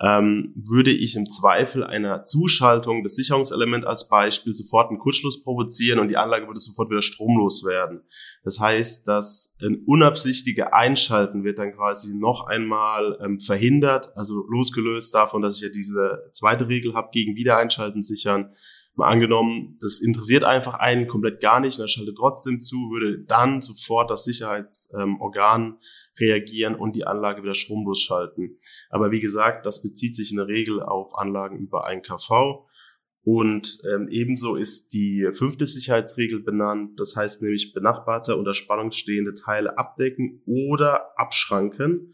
ähm, 0.00 0.52
würde 0.56 0.90
ich 0.90 1.14
im 1.14 1.28
Zweifel 1.28 1.84
einer 1.84 2.24
Zuschaltung 2.24 3.04
des 3.04 3.14
Sicherungselements 3.14 3.86
als 3.86 4.08
Beispiel 4.08 4.54
sofort 4.54 4.90
einen 4.90 4.98
Kurzschluss 4.98 5.44
provozieren 5.44 6.00
und 6.00 6.08
die 6.08 6.16
Anlage 6.16 6.46
würde 6.46 6.58
sofort 6.58 6.90
wieder 6.90 7.02
stromlos 7.02 7.64
werden. 7.64 8.02
Das 8.42 8.58
heißt, 8.58 9.06
das 9.06 9.56
ein 9.62 9.84
unabsichtige 9.86 10.72
Einschalten 10.72 11.44
wird 11.44 11.58
dann 11.58 11.74
quasi 11.74 12.14
noch 12.16 12.46
einmal 12.46 13.18
ähm, 13.22 13.38
verhindert, 13.38 14.10
also 14.16 14.44
losgelöst 14.48 15.14
davon, 15.14 15.42
dass 15.42 15.56
ich 15.56 15.62
ja 15.62 15.68
diese 15.68 16.28
zweite 16.32 16.68
Regel 16.68 16.94
habe, 16.94 17.10
gegen 17.12 17.36
Wiedereinschalten 17.36 18.02
sichern. 18.02 18.52
Mal 18.96 19.08
angenommen, 19.08 19.76
das 19.80 20.00
interessiert 20.00 20.44
einfach 20.44 20.74
einen 20.74 21.08
komplett 21.08 21.40
gar 21.40 21.58
nicht, 21.58 21.78
und 21.78 21.84
er 21.84 21.88
schaltet 21.88 22.16
trotzdem 22.16 22.60
zu, 22.60 22.76
würde 22.92 23.24
dann 23.24 23.60
sofort 23.60 24.08
das 24.08 24.24
Sicherheitsorgan 24.24 25.62
ähm, 25.62 25.78
reagieren 26.16 26.76
und 26.76 26.94
die 26.94 27.04
Anlage 27.04 27.42
wieder 27.42 27.54
stromlos 27.54 28.00
schalten. 28.00 28.58
Aber 28.90 29.10
wie 29.10 29.18
gesagt, 29.18 29.66
das 29.66 29.82
bezieht 29.82 30.14
sich 30.14 30.30
in 30.30 30.36
der 30.36 30.46
Regel 30.46 30.80
auf 30.80 31.18
Anlagen 31.18 31.58
über 31.58 31.86
ein 31.86 32.02
kV. 32.02 32.66
Und 33.24 33.78
ähm, 33.90 34.08
ebenso 34.10 34.54
ist 34.54 34.92
die 34.92 35.28
fünfte 35.32 35.66
Sicherheitsregel 35.66 36.42
benannt. 36.42 37.00
Das 37.00 37.16
heißt 37.16 37.42
nämlich 37.42 37.72
benachbarte 37.72 38.36
unter 38.36 38.54
Spannung 38.54 38.92
stehende 38.92 39.32
Teile 39.32 39.76
abdecken 39.78 40.42
oder 40.46 41.18
abschranken. 41.18 42.12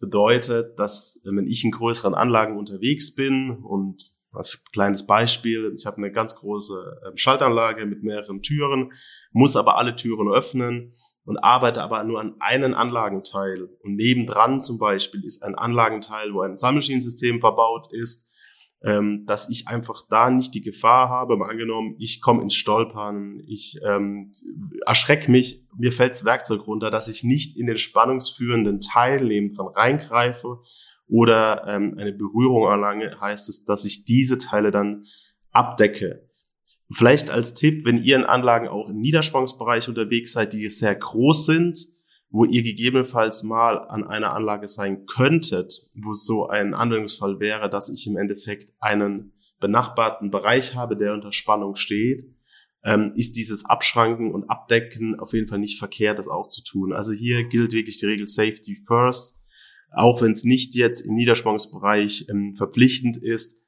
Bedeutet, 0.00 0.78
dass 0.78 1.20
wenn 1.24 1.46
ich 1.46 1.64
in 1.64 1.70
größeren 1.70 2.14
Anlagen 2.14 2.58
unterwegs 2.58 3.14
bin 3.14 3.52
und 3.62 4.12
als 4.32 4.64
kleines 4.72 5.06
Beispiel, 5.06 5.72
ich 5.76 5.86
habe 5.86 5.98
eine 5.98 6.12
ganz 6.12 6.36
große 6.36 7.00
ähm, 7.06 7.16
Schaltanlage 7.16 7.86
mit 7.86 8.02
mehreren 8.02 8.42
Türen, 8.42 8.92
muss 9.32 9.56
aber 9.56 9.78
alle 9.78 9.96
Türen 9.96 10.30
öffnen 10.30 10.94
und 11.24 11.38
arbeite 11.38 11.82
aber 11.82 12.04
nur 12.04 12.20
an 12.20 12.36
einen 12.40 12.74
Anlagenteil. 12.74 13.68
Und 13.82 13.96
nebendran 13.96 14.60
zum 14.60 14.78
Beispiel 14.78 15.24
ist 15.24 15.42
ein 15.42 15.54
Anlagenteil, 15.54 16.32
wo 16.32 16.40
ein 16.42 16.58
Sammelschienensystem 16.58 17.40
verbaut 17.40 17.86
ist, 17.92 18.28
ähm, 18.82 19.24
dass 19.26 19.48
ich 19.50 19.66
einfach 19.66 20.04
da 20.08 20.30
nicht 20.30 20.54
die 20.54 20.60
Gefahr 20.60 21.08
habe, 21.08 21.36
mal 21.36 21.50
angenommen, 21.50 21.96
ich 21.98 22.20
komme 22.20 22.42
ins 22.42 22.54
Stolpern, 22.54 23.42
ich 23.46 23.80
ähm, 23.84 24.32
erschrecke 24.86 25.30
mich, 25.30 25.66
mir 25.76 25.90
fällt 25.90 26.12
das 26.12 26.24
Werkzeug 26.24 26.66
runter, 26.66 26.90
dass 26.90 27.08
ich 27.08 27.24
nicht 27.24 27.56
in 27.56 27.66
den 27.66 27.78
spannungsführenden 27.78 28.80
Teil 28.80 29.24
nebendran 29.24 29.68
reingreife 29.74 30.60
oder 31.08 31.64
ähm, 31.66 31.94
eine 31.98 32.12
Berührung 32.12 32.68
erlange, 32.68 33.18
heißt 33.20 33.48
es, 33.48 33.64
dass 33.64 33.84
ich 33.84 34.04
diese 34.04 34.38
Teile 34.38 34.70
dann 34.70 35.04
abdecke. 35.50 36.28
Vielleicht 36.90 37.30
als 37.30 37.54
Tipp, 37.54 37.84
wenn 37.84 38.02
ihr 38.02 38.16
in 38.16 38.24
Anlagen 38.24 38.68
auch 38.68 38.88
im 38.88 38.98
Niederspannungsbereich 38.98 39.88
unterwegs 39.88 40.32
seid, 40.32 40.52
die 40.52 40.68
sehr 40.70 40.94
groß 40.94 41.46
sind, 41.46 41.86
wo 42.30 42.44
ihr 42.44 42.62
gegebenenfalls 42.62 43.42
mal 43.42 43.78
an 43.88 44.04
einer 44.04 44.34
Anlage 44.34 44.68
sein 44.68 45.06
könntet, 45.06 45.90
wo 45.94 46.12
so 46.12 46.48
ein 46.48 46.74
Anwendungsfall 46.74 47.40
wäre, 47.40 47.70
dass 47.70 47.88
ich 47.88 48.06
im 48.06 48.16
Endeffekt 48.16 48.72
einen 48.80 49.32
benachbarten 49.60 50.30
Bereich 50.30 50.74
habe, 50.74 50.96
der 50.96 51.14
unter 51.14 51.32
Spannung 51.32 51.76
steht, 51.76 52.24
ähm, 52.84 53.12
ist 53.16 53.36
dieses 53.36 53.64
Abschranken 53.64 54.32
und 54.32 54.48
Abdecken 54.48 55.18
auf 55.18 55.32
jeden 55.32 55.48
Fall 55.48 55.58
nicht 55.58 55.78
verkehrt, 55.78 56.18
das 56.18 56.28
auch 56.28 56.48
zu 56.48 56.62
tun. 56.62 56.92
Also 56.92 57.12
hier 57.12 57.44
gilt 57.44 57.72
wirklich 57.72 57.98
die 57.98 58.06
Regel 58.06 58.26
Safety 58.26 58.76
First 58.86 59.37
auch 59.92 60.22
wenn 60.22 60.32
es 60.32 60.44
nicht 60.44 60.74
jetzt 60.74 61.00
im 61.00 61.14
Niederspannungsbereich 61.14 62.26
ähm, 62.30 62.54
verpflichtend 62.56 63.16
ist. 63.16 63.62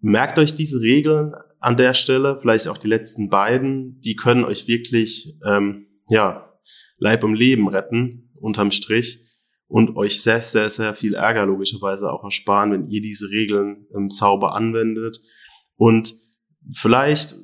Merkt 0.00 0.38
euch 0.38 0.54
diese 0.54 0.80
Regeln 0.80 1.32
an 1.60 1.76
der 1.76 1.94
Stelle, 1.94 2.38
vielleicht 2.40 2.68
auch 2.68 2.78
die 2.78 2.88
letzten 2.88 3.28
beiden, 3.28 4.00
die 4.00 4.14
können 4.14 4.44
euch 4.44 4.68
wirklich 4.68 5.36
ähm, 5.44 5.86
ja 6.08 6.52
Leib 6.98 7.24
und 7.24 7.34
Leben 7.34 7.68
retten 7.68 8.30
unterm 8.40 8.70
Strich. 8.70 9.24
Und 9.70 9.96
euch 9.96 10.22
sehr 10.22 10.40
sehr 10.40 10.70
sehr 10.70 10.94
viel 10.94 11.12
Ärger 11.12 11.44
logischerweise 11.44 12.10
auch 12.10 12.24
ersparen, 12.24 12.72
wenn 12.72 12.88
ihr 12.88 13.02
diese 13.02 13.28
Regeln 13.28 13.86
ähm, 13.94 14.08
sauber 14.08 14.54
anwendet. 14.54 15.20
Und 15.76 16.14
vielleicht, 16.72 17.36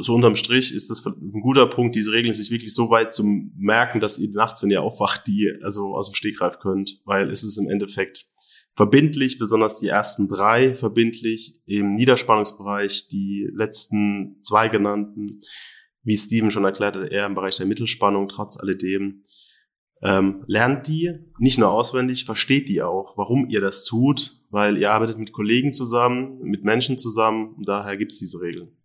so 0.00 0.14
unterm 0.14 0.36
Strich, 0.36 0.72
ist 0.74 0.90
das 0.90 1.04
ein 1.04 1.40
guter 1.42 1.66
Punkt, 1.66 1.96
diese 1.96 2.12
Regeln 2.12 2.32
sich 2.32 2.50
wirklich 2.50 2.74
so 2.74 2.90
weit 2.90 3.12
zu 3.12 3.24
merken, 3.56 4.00
dass 4.00 4.18
ihr 4.18 4.30
nachts, 4.30 4.62
wenn 4.62 4.70
ihr 4.70 4.82
aufwacht, 4.82 5.26
die 5.26 5.52
also 5.62 5.94
aus 5.96 6.10
dem 6.10 6.14
Stegreif 6.14 6.58
könnt, 6.58 7.00
weil 7.04 7.30
es 7.30 7.44
ist 7.44 7.58
im 7.58 7.68
Endeffekt 7.68 8.26
verbindlich, 8.74 9.38
besonders 9.38 9.78
die 9.78 9.88
ersten 9.88 10.28
drei 10.28 10.74
verbindlich 10.74 11.60
im 11.66 11.94
Niederspannungsbereich, 11.94 13.08
die 13.08 13.48
letzten 13.52 14.40
zwei 14.42 14.68
genannten, 14.68 15.40
wie 16.02 16.16
Steven 16.16 16.50
schon 16.50 16.64
erklärt 16.64 16.96
hat, 16.96 17.10
eher 17.10 17.26
im 17.26 17.34
Bereich 17.34 17.56
der 17.56 17.66
Mittelspannung, 17.66 18.28
trotz 18.28 18.58
alledem. 18.58 19.22
Ähm, 20.02 20.42
lernt 20.46 20.88
die 20.88 21.12
nicht 21.38 21.58
nur 21.58 21.70
auswendig, 21.70 22.24
versteht 22.24 22.68
die 22.68 22.82
auch, 22.82 23.16
warum 23.16 23.48
ihr 23.48 23.60
das 23.60 23.84
tut, 23.84 24.40
weil 24.50 24.76
ihr 24.76 24.90
arbeitet 24.90 25.18
mit 25.18 25.32
Kollegen 25.32 25.72
zusammen, 25.72 26.40
mit 26.42 26.64
Menschen 26.64 26.98
zusammen 26.98 27.54
und 27.56 27.68
daher 27.68 27.96
gibt 27.96 28.12
es 28.12 28.18
diese 28.18 28.40
Regeln. 28.40 28.76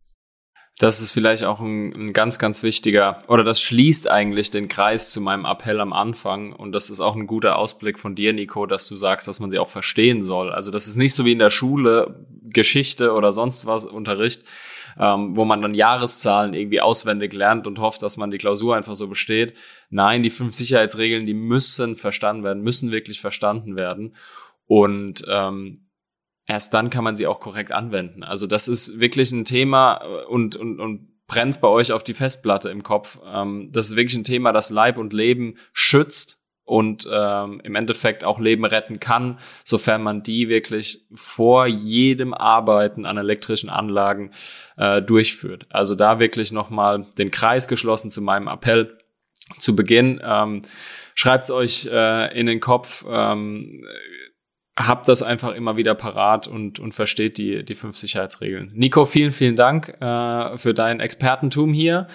Das 0.79 1.01
ist 1.01 1.11
vielleicht 1.11 1.43
auch 1.43 1.59
ein, 1.59 1.91
ein, 1.93 2.13
ganz, 2.13 2.37
ganz 2.37 2.61
wichtiger, 2.61 3.17
oder 3.27 3.43
das 3.43 3.59
schließt 3.59 4.11
eigentlich 4.11 4.51
den 4.51 4.67
Kreis 4.67 5.09
zu 5.09 5.21
meinem 5.21 5.43
Appell 5.43 5.79
am 5.79 5.91
Anfang. 5.91 6.53
Und 6.53 6.71
das 6.71 6.91
ist 6.91 6.99
auch 6.99 7.15
ein 7.15 7.25
guter 7.25 7.57
Ausblick 7.57 7.97
von 7.97 8.13
dir, 8.13 8.31
Nico, 8.31 8.67
dass 8.67 8.87
du 8.87 8.95
sagst, 8.95 9.27
dass 9.27 9.39
man 9.39 9.49
sie 9.49 9.57
auch 9.57 9.69
verstehen 9.69 10.23
soll. 10.23 10.51
Also 10.51 10.69
das 10.69 10.87
ist 10.87 10.95
nicht 10.95 11.15
so 11.15 11.25
wie 11.25 11.31
in 11.31 11.39
der 11.39 11.49
Schule, 11.49 12.27
Geschichte 12.43 13.13
oder 13.13 13.33
sonst 13.33 13.65
was 13.65 13.85
Unterricht, 13.85 14.43
ähm, 14.99 15.35
wo 15.35 15.45
man 15.45 15.61
dann 15.61 15.73
Jahreszahlen 15.73 16.53
irgendwie 16.53 16.81
auswendig 16.81 17.33
lernt 17.33 17.67
und 17.67 17.79
hofft, 17.79 18.01
dass 18.01 18.17
man 18.17 18.31
die 18.31 18.37
Klausur 18.37 18.75
einfach 18.75 18.95
so 18.95 19.07
besteht. 19.07 19.53
Nein, 19.89 20.23
die 20.23 20.29
fünf 20.29 20.53
Sicherheitsregeln, 20.53 21.25
die 21.25 21.33
müssen 21.33 21.95
verstanden 21.95 22.43
werden, 22.43 22.63
müssen 22.63 22.91
wirklich 22.91 23.21
verstanden 23.21 23.75
werden. 23.75 24.15
Und 24.65 25.25
ähm, 25.29 25.87
erst 26.45 26.73
dann 26.73 26.89
kann 26.89 27.03
man 27.03 27.15
sie 27.15 27.27
auch 27.27 27.39
korrekt 27.39 27.71
anwenden. 27.71 28.23
Also 28.23 28.47
das 28.47 28.67
ist 28.67 28.99
wirklich 28.99 29.31
ein 29.31 29.45
Thema 29.45 30.01
äh, 30.03 30.25
und, 30.25 30.55
und, 30.55 30.79
und 30.79 31.25
brennt 31.27 31.61
bei 31.61 31.67
euch 31.67 31.91
auf 31.91 32.03
die 32.03 32.13
Festplatte 32.13 32.69
im 32.69 32.83
Kopf. 32.83 33.19
Ähm, 33.25 33.69
das 33.71 33.89
ist 33.89 33.95
wirklich 33.95 34.17
ein 34.17 34.23
Thema, 34.23 34.51
das 34.51 34.69
Leib 34.69 34.97
und 34.97 35.13
Leben 35.13 35.57
schützt 35.73 36.39
und 36.67 37.09
ähm, 37.11 37.61
im 37.63 37.75
Endeffekt 37.75 38.23
auch 38.23 38.39
Leben 38.39 38.65
retten 38.65 38.99
kann, 38.99 39.39
sofern 39.63 40.03
man 40.03 40.21
die 40.21 40.49
wirklich 40.49 41.01
vor 41.15 41.65
jedem 41.65 42.33
Arbeiten 42.33 43.05
an 43.05 43.17
elektrischen 43.17 43.69
Anlagen 43.69 44.31
äh, 44.77 45.01
durchführt. 45.01 45.65
Also 45.69 45.95
da 45.95 46.19
wirklich 46.19 46.51
nochmal 46.51 47.07
den 47.17 47.31
Kreis 47.31 47.67
geschlossen 47.67 48.11
zu 48.11 48.21
meinem 48.21 48.47
Appell 48.47 48.97
zu 49.59 49.75
Beginn. 49.75 50.21
Ähm, 50.23 50.61
Schreibt 51.19 51.49
euch 51.49 51.89
äh, 51.91 52.39
in 52.39 52.45
den 52.45 52.59
Kopf. 52.59 53.03
Ähm, 53.09 53.83
habt 54.77 55.07
das 55.07 55.23
einfach 55.23 55.55
immer 55.55 55.75
wieder 55.75 55.95
parat 55.95 56.47
und, 56.47 56.79
und 56.79 56.93
versteht 56.93 57.39
die, 57.39 57.65
die 57.65 57.73
fünf 57.73 57.97
Sicherheitsregeln. 57.97 58.71
Nico, 58.75 59.05
vielen, 59.05 59.31
vielen 59.31 59.55
Dank 59.55 59.89
äh, 59.99 60.57
für 60.57 60.75
dein 60.75 60.99
Expertentum 60.99 61.73
hier. 61.73 62.07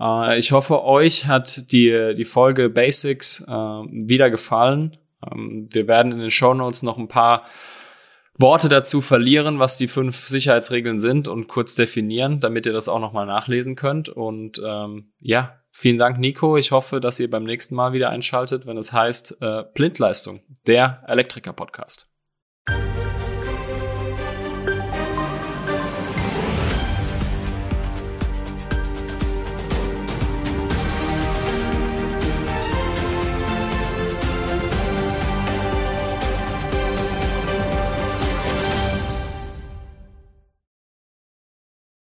Äh, 0.00 0.38
ich 0.38 0.50
hoffe, 0.52 0.82
euch 0.82 1.26
hat 1.26 1.70
die, 1.70 2.14
die 2.16 2.24
Folge 2.24 2.70
Basics 2.70 3.42
äh, 3.46 3.52
wieder 3.52 4.30
gefallen. 4.30 4.96
Ähm, 5.30 5.68
wir 5.70 5.86
werden 5.86 6.12
in 6.12 6.18
den 6.18 6.30
Show 6.30 6.54
Notes 6.54 6.82
noch 6.82 6.96
ein 6.96 7.08
paar 7.08 7.44
Worte 8.38 8.68
dazu 8.68 9.00
verlieren, 9.00 9.58
was 9.58 9.76
die 9.76 9.88
fünf 9.88 10.26
Sicherheitsregeln 10.26 10.98
sind 10.98 11.28
und 11.28 11.48
kurz 11.48 11.74
definieren, 11.74 12.40
damit 12.40 12.66
ihr 12.66 12.72
das 12.72 12.88
auch 12.88 13.00
nochmal 13.00 13.26
nachlesen 13.26 13.76
könnt. 13.76 14.08
Und 14.08 14.60
ähm, 14.64 15.12
ja, 15.20 15.60
vielen 15.70 15.98
Dank, 15.98 16.18
Nico. 16.18 16.56
Ich 16.56 16.70
hoffe, 16.70 17.00
dass 17.00 17.20
ihr 17.20 17.30
beim 17.30 17.44
nächsten 17.44 17.74
Mal 17.74 17.92
wieder 17.92 18.10
einschaltet, 18.10 18.66
wenn 18.66 18.76
es 18.76 18.92
heißt 18.92 19.38
äh, 19.40 19.64
Blindleistung, 19.74 20.40
der 20.66 21.02
Elektriker-Podcast. 21.06 22.15